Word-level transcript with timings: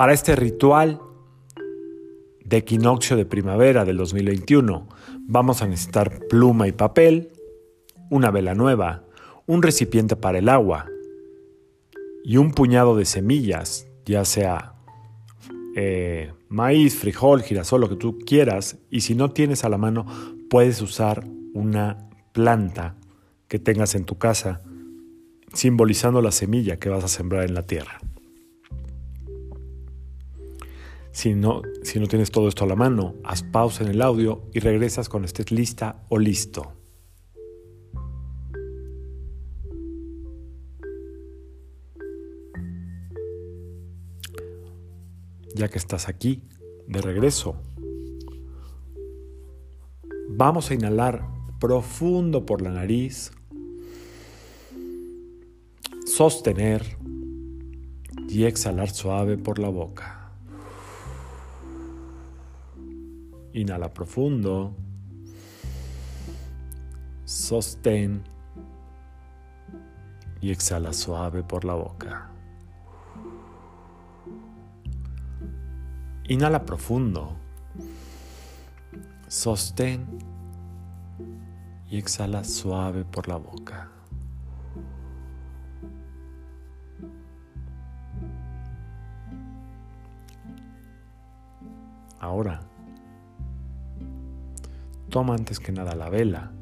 Para 0.00 0.14
este 0.14 0.34
ritual 0.34 0.98
de 2.42 2.56
equinoccio 2.56 3.18
de 3.18 3.26
primavera 3.26 3.84
del 3.84 3.98
2021 3.98 4.88
vamos 5.28 5.60
a 5.60 5.66
necesitar 5.66 6.20
pluma 6.26 6.66
y 6.66 6.72
papel, 6.72 7.32
una 8.08 8.30
vela 8.30 8.54
nueva, 8.54 9.04
un 9.44 9.62
recipiente 9.62 10.16
para 10.16 10.38
el 10.38 10.48
agua 10.48 10.86
y 12.24 12.38
un 12.38 12.52
puñado 12.52 12.96
de 12.96 13.04
semillas, 13.04 13.88
ya 14.06 14.24
sea 14.24 14.72
eh, 15.76 16.32
maíz, 16.48 16.96
frijol, 16.96 17.42
girasol, 17.42 17.82
lo 17.82 17.90
que 17.90 17.96
tú 17.96 18.20
quieras. 18.20 18.78
Y 18.88 19.02
si 19.02 19.14
no 19.14 19.32
tienes 19.32 19.64
a 19.64 19.68
la 19.68 19.76
mano, 19.76 20.06
puedes 20.48 20.80
usar 20.80 21.26
una 21.52 22.08
planta 22.32 22.96
que 23.48 23.58
tengas 23.58 23.94
en 23.94 24.06
tu 24.06 24.16
casa, 24.16 24.62
simbolizando 25.52 26.22
la 26.22 26.32
semilla 26.32 26.78
que 26.78 26.88
vas 26.88 27.04
a 27.04 27.08
sembrar 27.08 27.44
en 27.44 27.52
la 27.52 27.66
tierra. 27.66 28.00
Si 31.12 31.34
no, 31.34 31.62
si 31.82 31.98
no 31.98 32.06
tienes 32.06 32.30
todo 32.30 32.48
esto 32.48 32.64
a 32.64 32.68
la 32.68 32.76
mano, 32.76 33.14
haz 33.24 33.42
pausa 33.42 33.82
en 33.82 33.90
el 33.90 34.00
audio 34.00 34.42
y 34.52 34.60
regresas 34.60 35.08
cuando 35.08 35.26
estés 35.26 35.50
lista 35.50 36.04
o 36.08 36.18
listo. 36.18 36.72
Ya 45.54 45.68
que 45.68 45.78
estás 45.78 46.08
aquí, 46.08 46.44
de 46.86 47.02
regreso, 47.02 47.56
vamos 50.28 50.70
a 50.70 50.74
inhalar 50.74 51.28
profundo 51.58 52.46
por 52.46 52.62
la 52.62 52.70
nariz, 52.70 53.32
sostener 56.06 56.96
y 58.28 58.44
exhalar 58.44 58.90
suave 58.90 59.36
por 59.36 59.58
la 59.58 59.68
boca. 59.68 60.19
Inhala 63.52 63.92
profundo. 63.92 64.74
Sostén. 67.24 68.22
Y 70.40 70.50
exhala 70.50 70.92
suave 70.92 71.42
por 71.42 71.64
la 71.64 71.74
boca. 71.74 72.30
Inhala 76.28 76.64
profundo. 76.64 77.36
Sostén. 79.26 80.06
Y 81.90 81.98
exhala 81.98 82.44
suave 82.44 83.04
por 83.04 83.26
la 83.26 83.36
boca. 83.36 83.90
Ahora 92.20 92.69
Toma 95.10 95.34
antes 95.34 95.58
que 95.58 95.72
nada 95.72 95.96
la 95.96 96.08
vela. 96.08 96.52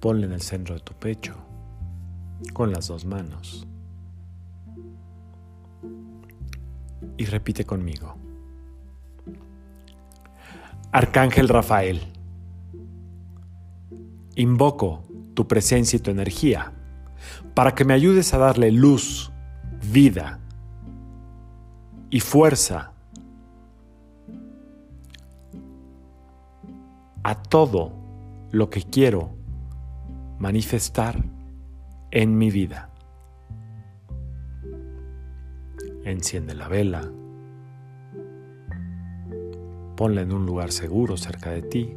Ponle 0.00 0.26
en 0.26 0.32
el 0.32 0.40
centro 0.40 0.74
de 0.74 0.80
tu 0.80 0.92
pecho 0.94 1.36
con 2.52 2.72
las 2.72 2.88
dos 2.88 3.04
manos. 3.04 3.66
Y 7.16 7.24
repite 7.26 7.64
conmigo. 7.64 8.16
Arcángel 10.90 11.48
Rafael, 11.48 12.00
invoco 14.34 15.04
tu 15.34 15.46
presencia 15.46 15.96
y 15.96 16.00
tu 16.00 16.10
energía 16.10 16.72
para 17.54 17.76
que 17.76 17.84
me 17.84 17.94
ayudes 17.94 18.34
a 18.34 18.38
darle 18.38 18.72
luz 18.72 19.30
vida 19.80 20.38
y 22.10 22.20
fuerza 22.20 22.92
a 27.22 27.34
todo 27.42 27.92
lo 28.50 28.70
que 28.70 28.82
quiero 28.82 29.30
manifestar 30.38 31.22
en 32.10 32.36
mi 32.36 32.50
vida. 32.50 32.90
Enciende 36.04 36.54
la 36.54 36.66
vela, 36.66 37.02
ponla 39.96 40.22
en 40.22 40.32
un 40.32 40.46
lugar 40.46 40.72
seguro 40.72 41.16
cerca 41.16 41.50
de 41.50 41.62
ti 41.62 41.96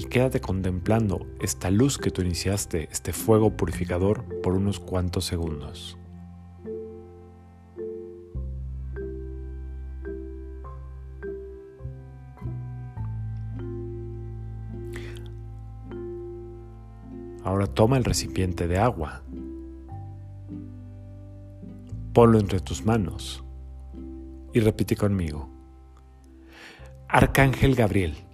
y 0.00 0.04
quédate 0.04 0.40
contemplando 0.40 1.26
esta 1.42 1.70
luz 1.70 1.98
que 1.98 2.10
tú 2.10 2.22
iniciaste, 2.22 2.88
este 2.90 3.12
fuego 3.12 3.54
purificador, 3.54 4.24
por 4.40 4.54
unos 4.54 4.80
cuantos 4.80 5.26
segundos. 5.26 5.98
Ahora 17.44 17.66
toma 17.66 17.98
el 17.98 18.04
recipiente 18.04 18.66
de 18.68 18.78
agua, 18.78 19.22
ponlo 22.14 22.38
entre 22.38 22.60
tus 22.60 22.86
manos 22.86 23.44
y 24.54 24.60
repite 24.60 24.96
conmigo. 24.96 25.50
Arcángel 27.06 27.74
Gabriel, 27.74 28.29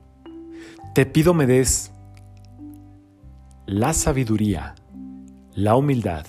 te 0.97 1.05
pido 1.05 1.35
me 1.35 1.47
des 1.47 1.93
la 3.67 3.93
sabiduría, 3.93 4.75
la 5.53 5.77
humildad 5.77 6.27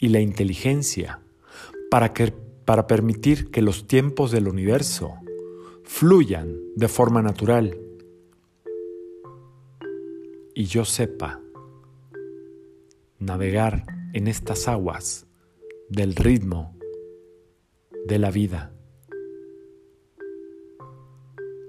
y 0.00 0.08
la 0.08 0.18
inteligencia 0.18 1.20
para, 1.92 2.12
que, 2.12 2.32
para 2.64 2.88
permitir 2.88 3.52
que 3.52 3.62
los 3.62 3.86
tiempos 3.86 4.32
del 4.32 4.48
universo 4.48 5.14
fluyan 5.84 6.56
de 6.74 6.88
forma 6.88 7.22
natural 7.22 7.78
y 10.52 10.64
yo 10.64 10.84
sepa 10.84 11.40
navegar 13.20 13.86
en 14.12 14.26
estas 14.26 14.66
aguas 14.66 15.28
del 15.88 16.16
ritmo 16.16 16.76
de 18.08 18.18
la 18.18 18.32
vida 18.32 18.72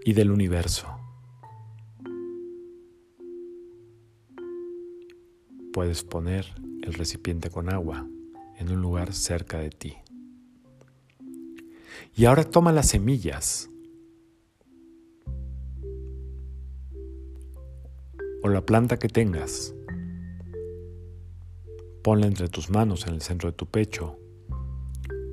y 0.03 0.13
del 0.13 0.31
universo. 0.31 1.00
Puedes 5.71 6.03
poner 6.03 6.45
el 6.83 6.93
recipiente 6.93 7.49
con 7.49 7.71
agua 7.71 8.07
en 8.57 8.71
un 8.71 8.81
lugar 8.81 9.13
cerca 9.13 9.59
de 9.59 9.69
ti. 9.69 9.97
Y 12.15 12.25
ahora 12.25 12.43
toma 12.43 12.71
las 12.71 12.89
semillas 12.89 13.69
o 18.43 18.49
la 18.49 18.65
planta 18.65 18.97
que 18.97 19.07
tengas, 19.07 19.73
ponla 22.03 22.27
entre 22.27 22.49
tus 22.49 22.69
manos 22.69 23.07
en 23.07 23.13
el 23.13 23.21
centro 23.21 23.49
de 23.51 23.57
tu 23.57 23.67
pecho 23.67 24.17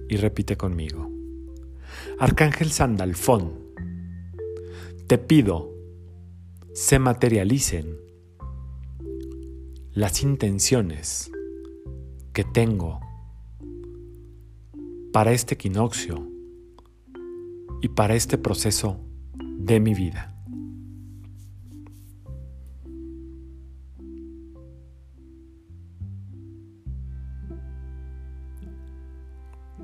y 0.09 0.17
repite 0.17 0.57
conmigo. 0.57 1.11
Arcángel 2.19 2.71
Sandalfón, 2.71 3.55
te 5.07 5.19
pido 5.19 5.79
se 6.79 7.01
materialicen 7.01 8.08
las 9.99 10.23
intenciones 10.23 11.29
que 12.33 12.45
tengo 12.45 13.01
para 15.13 15.33
este 15.33 15.55
equinoccio 15.55 16.25
y 17.83 17.89
para 17.89 18.15
este 18.15 18.39
proceso 18.39 19.01
de 19.59 19.81
mi 19.81 19.95
vida. 19.95 20.37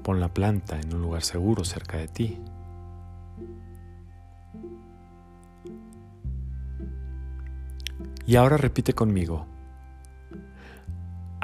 Pon 0.05 0.20
la 0.20 0.32
planta 0.32 0.78
en 0.81 0.94
un 0.94 1.02
lugar 1.02 1.25
seguro 1.25 1.64
cerca 1.64 1.96
de 1.96 2.06
ti. 2.06 2.38
Y 8.26 8.37
ahora 8.37 8.56
repite 8.56 8.93
conmigo. 8.93 9.53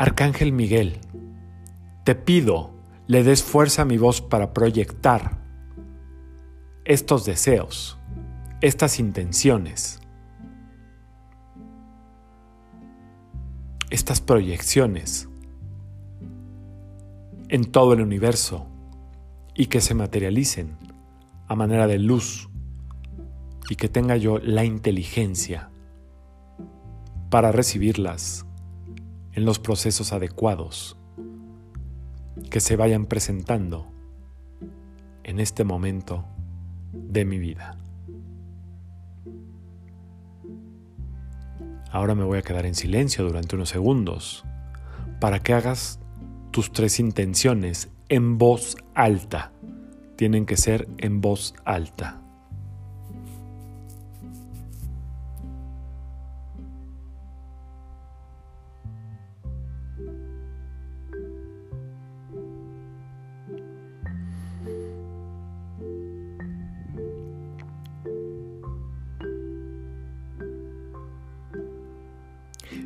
Arcángel 0.00 0.50
Miguel, 0.50 0.98
te 2.04 2.14
pido 2.14 2.72
le 3.06 3.22
des 3.22 3.42
fuerza 3.42 3.82
a 3.82 3.84
mi 3.84 3.98
voz 3.98 4.22
para 4.22 4.54
proyectar 4.54 5.44
estos 6.86 7.26
deseos, 7.26 7.98
estas 8.62 8.98
intenciones, 8.98 10.00
estas 13.90 14.22
proyecciones 14.22 15.28
en 17.50 17.66
todo 17.66 17.92
el 17.92 18.00
universo 18.00 18.66
y 19.54 19.66
que 19.66 19.82
se 19.82 19.92
materialicen 19.92 20.78
a 21.46 21.54
manera 21.54 21.86
de 21.86 21.98
luz 21.98 22.48
y 23.68 23.76
que 23.76 23.90
tenga 23.90 24.16
yo 24.16 24.38
la 24.38 24.64
inteligencia 24.64 25.68
para 27.28 27.52
recibirlas 27.52 28.46
en 29.32 29.44
los 29.44 29.58
procesos 29.58 30.12
adecuados 30.12 30.96
que 32.50 32.60
se 32.60 32.76
vayan 32.76 33.06
presentando 33.06 33.90
en 35.24 35.40
este 35.40 35.64
momento 35.64 36.24
de 36.92 37.24
mi 37.24 37.38
vida. 37.38 37.76
Ahora 41.90 42.14
me 42.14 42.24
voy 42.24 42.38
a 42.38 42.42
quedar 42.42 42.66
en 42.66 42.74
silencio 42.74 43.24
durante 43.24 43.56
unos 43.56 43.68
segundos 43.68 44.44
para 45.20 45.40
que 45.40 45.54
hagas 45.54 45.98
tus 46.50 46.72
tres 46.72 47.00
intenciones 47.00 47.90
en 48.08 48.38
voz 48.38 48.76
alta. 48.94 49.52
Tienen 50.16 50.46
que 50.46 50.56
ser 50.56 50.88
en 50.98 51.20
voz 51.20 51.54
alta. 51.64 52.20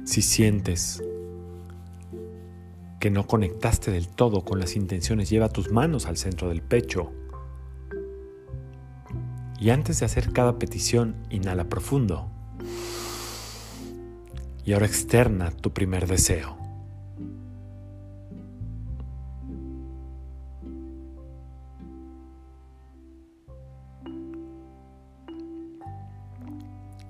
Si 0.04 0.20
sientes 0.20 1.02
que 3.00 3.10
no 3.10 3.26
conectaste 3.26 3.90
del 3.90 4.08
todo 4.08 4.44
con 4.44 4.60
las 4.60 4.76
intenciones, 4.76 5.30
lleva 5.30 5.48
tus 5.48 5.70
manos 5.72 6.06
al 6.06 6.18
centro 6.18 6.48
del 6.50 6.62
pecho. 6.62 7.10
Y 9.58 9.70
antes 9.70 10.00
de 10.00 10.06
hacer 10.06 10.32
cada 10.32 10.58
petición, 10.58 11.16
inhala 11.30 11.64
profundo. 11.70 12.30
Y 14.64 14.74
ahora 14.74 14.86
externa 14.86 15.50
tu 15.50 15.72
primer 15.72 16.06
deseo. 16.06 16.58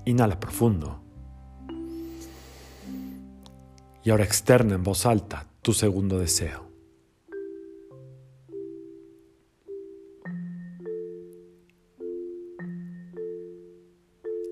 Inhala 0.05 0.39
profundo. 0.39 1.04
Y 4.05 4.11
ahora 4.11 4.25
externa 4.25 4.75
en 4.75 4.83
voz 4.83 5.07
alta 5.07 5.51
tu 5.63 5.73
segundo 5.73 6.19
deseo. 6.19 6.67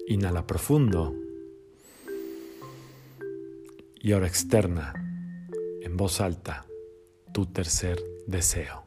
Inhala 0.09 0.47
profundo. 0.47 1.15
Y 4.01 4.13
ahora 4.13 4.27
externa 4.27 4.95
en 5.83 5.99
voz 5.99 6.23
alta 6.23 6.65
tu 7.35 7.45
tercer 7.45 8.03
deseo. 8.27 8.85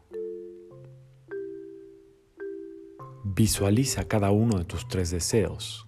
Visualiza 3.24 4.08
cada 4.08 4.32
uno 4.32 4.58
de 4.58 4.66
tus 4.66 4.88
tres 4.88 5.12
deseos, 5.12 5.86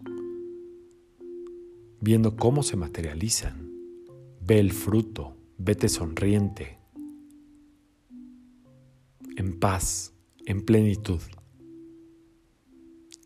viendo 1.99 2.35
cómo 2.35 2.61
se 2.61 2.77
materializan. 2.77 3.66
Ve 4.47 4.59
el 4.59 4.71
fruto, 4.71 5.35
vete 5.57 5.89
sonriente, 5.89 6.79
en 9.35 9.59
paz, 9.59 10.13
en 10.45 10.61
plenitud. 10.61 11.19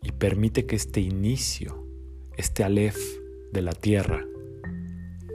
Y 0.02 0.10
permite 0.10 0.66
que 0.66 0.74
este 0.74 1.00
inicio, 1.00 1.86
este 2.36 2.64
alef 2.64 2.98
de 3.52 3.62
la 3.62 3.72
tierra, 3.72 4.26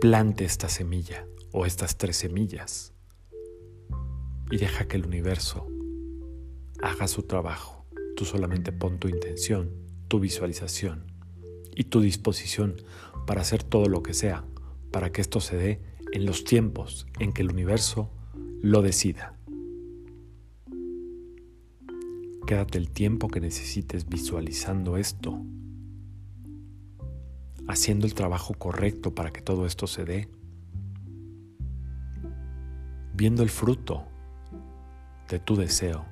plante 0.02 0.44
esta 0.44 0.68
semilla 0.68 1.26
o 1.54 1.66
estas 1.66 1.98
tres 1.98 2.18
semillas 2.18 2.94
y 4.52 4.58
deja 4.58 4.90
que 4.90 4.98
el 4.98 5.06
universo 5.06 5.70
haga 6.82 7.08
su 7.08 7.24
trabajo. 7.24 7.86
Tú 8.18 8.26
solamente 8.26 8.74
pon 8.74 9.00
tu 9.00 9.08
intención, 9.08 9.72
tu 10.10 10.20
visualización 10.20 11.06
y 11.74 11.86
tu 11.86 12.02
disposición 12.02 12.76
para 13.26 13.40
hacer 13.40 13.64
todo 13.64 13.86
lo 13.86 14.04
que 14.04 14.14
sea 14.14 14.44
para 14.92 15.12
que 15.12 15.22
esto 15.22 15.40
se 15.40 15.58
dé 15.58 15.82
en 16.14 16.26
los 16.26 16.44
tiempos 16.44 17.08
en 17.20 17.34
que 17.34 17.42
el 17.42 17.52
universo 17.52 18.12
lo 18.62 18.82
decida. 18.82 19.34
Quédate 22.46 22.78
el 22.78 22.90
tiempo 22.90 23.28
que 23.28 23.42
necesites 23.42 24.08
visualizando 24.08 24.96
esto, 24.98 25.44
haciendo 27.68 28.06
el 28.06 28.14
trabajo 28.14 28.54
correcto 28.54 29.14
para 29.14 29.32
que 29.32 29.42
todo 29.42 29.66
esto 29.66 29.86
se 29.86 30.06
dé, 30.06 30.30
viendo 33.14 33.44
el 33.44 33.50
fruto 33.50 34.06
de 35.28 35.40
tu 35.40 35.58
deseo, 35.58 36.06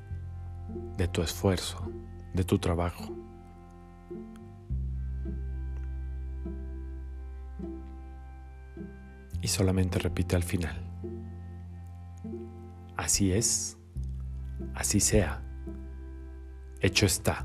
de 0.97 1.07
tu 1.07 1.21
esfuerzo, 1.21 1.89
de 2.33 2.43
tu 2.43 2.59
trabajo. 2.59 3.24
Y 9.45 9.47
solamente 9.47 9.99
repite 9.99 10.35
al 10.35 10.41
final. 10.41 10.75
Así 12.97 13.31
es, 13.31 13.77
así 14.73 14.99
sea, 14.99 15.43
hecho 16.81 17.05
está. 17.05 17.43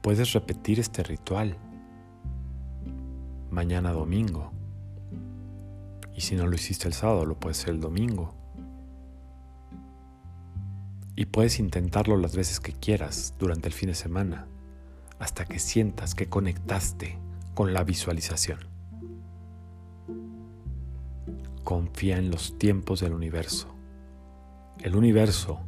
Puedes 0.00 0.32
repetir 0.32 0.78
este 0.78 1.02
ritual 1.02 1.56
mañana 3.50 3.90
domingo. 3.90 4.52
Y 6.14 6.20
si 6.20 6.36
no 6.36 6.46
lo 6.46 6.54
hiciste 6.54 6.86
el 6.86 6.94
sábado, 6.94 7.26
lo 7.26 7.40
puedes 7.40 7.58
hacer 7.58 7.74
el 7.74 7.80
domingo. 7.80 8.32
Y 11.16 11.24
puedes 11.24 11.58
intentarlo 11.58 12.16
las 12.16 12.36
veces 12.36 12.60
que 12.60 12.74
quieras 12.74 13.34
durante 13.40 13.66
el 13.66 13.74
fin 13.74 13.88
de 13.88 13.96
semana, 13.96 14.46
hasta 15.18 15.46
que 15.46 15.58
sientas 15.58 16.14
que 16.14 16.28
conectaste 16.28 17.25
con 17.56 17.72
la 17.72 17.84
visualización. 17.84 18.58
Confía 21.64 22.18
en 22.18 22.30
los 22.30 22.58
tiempos 22.58 23.00
del 23.00 23.14
universo. 23.14 23.74
El 24.82 24.94
universo 24.94 25.60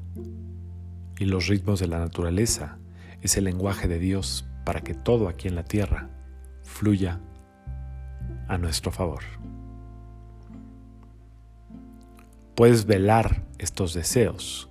y 1.19 1.25
los 1.25 1.47
ritmos 1.47 1.81
de 1.81 1.89
la 1.89 1.99
naturaleza 1.99 2.79
es 3.23 3.39
el 3.39 3.45
lenguaje 3.45 3.89
de 3.89 3.99
Dios 3.99 4.47
para 4.67 4.83
que 4.83 4.93
todo 4.93 5.29
aquí 5.29 5.49
en 5.49 5.55
la 5.55 5.65
tierra 5.65 6.11
fluya 6.63 7.21
a 8.49 8.59
nuestro 8.59 8.93
favor. 8.93 9.23
Puedes 12.55 12.85
velar 12.85 13.47
estos 13.57 13.95
deseos 13.95 14.71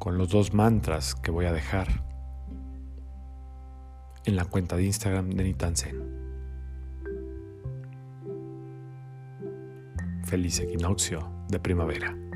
con 0.00 0.18
los 0.18 0.30
dos 0.30 0.52
mantras 0.52 1.14
que 1.14 1.30
voy 1.30 1.46
a 1.46 1.52
dejar 1.52 2.07
en 4.24 4.36
la 4.36 4.44
cuenta 4.44 4.76
de 4.76 4.84
Instagram 4.84 5.30
de 5.30 5.44
Nitansen. 5.44 6.18
Feliz 10.24 10.60
equinoccio 10.60 11.30
de 11.48 11.58
primavera. 11.58 12.27